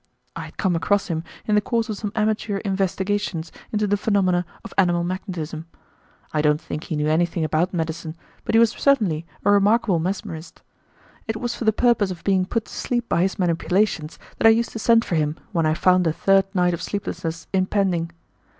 I 0.35 0.45
had 0.45 0.57
come 0.57 0.75
across 0.75 1.09
him 1.09 1.23
in 1.45 1.53
the 1.53 1.61
course 1.61 1.87
of 1.87 1.95
some 1.95 2.11
amateur 2.15 2.57
investigations 2.57 3.51
into 3.71 3.85
the 3.85 3.97
phenomena 3.97 4.47
of 4.65 4.73
animal 4.75 5.03
magnetism. 5.03 5.67
I 6.33 6.41
don't 6.41 6.59
think 6.59 6.85
he 6.85 6.95
knew 6.95 7.05
anything 7.07 7.43
about 7.45 7.71
medicine, 7.71 8.15
but 8.43 8.55
he 8.55 8.59
was 8.59 8.71
certainly 8.71 9.27
a 9.45 9.51
remarkable 9.51 9.99
mesmerist. 9.99 10.63
It 11.27 11.37
was 11.37 11.53
for 11.53 11.65
the 11.65 11.71
purpose 11.71 12.09
of 12.09 12.23
being 12.23 12.45
put 12.45 12.65
to 12.65 12.73
sleep 12.73 13.07
by 13.07 13.21
his 13.21 13.37
manipulations 13.37 14.17
that 14.39 14.47
I 14.47 14.57
used 14.57 14.71
to 14.71 14.79
send 14.79 15.05
for 15.05 15.13
him 15.13 15.35
when 15.51 15.67
I 15.67 15.75
found 15.75 16.07
a 16.07 16.13
third 16.13 16.45
night 16.55 16.73
of 16.73 16.81
sleeplessness 16.81 17.45
impending. 17.53 18.09